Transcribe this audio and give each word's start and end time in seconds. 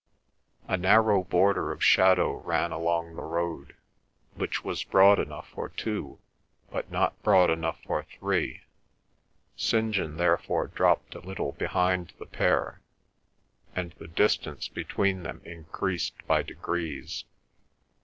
A 0.67 0.77
narrow 0.77 1.23
border 1.23 1.71
of 1.71 1.83
shadow 1.83 2.37
ran 2.37 2.71
along 2.71 3.13
the 3.15 3.21
road, 3.21 3.75
which 4.33 4.63
was 4.63 4.83
broad 4.83 5.19
enough 5.19 5.49
for 5.49 5.69
two, 5.69 6.17
but 6.71 6.89
not 6.89 7.21
broad 7.21 7.51
enough 7.51 7.79
for 7.83 8.01
three. 8.17 8.61
St. 9.55 9.93
John 9.93 10.17
therefore 10.17 10.65
dropped 10.65 11.13
a 11.13 11.19
little 11.19 11.51
behind 11.51 12.13
the 12.17 12.25
pair, 12.25 12.81
and 13.75 13.91
the 13.99 14.07
distance 14.07 14.67
between 14.67 15.21
them 15.21 15.39
increased 15.45 16.25
by 16.25 16.41
degrees. 16.41 17.23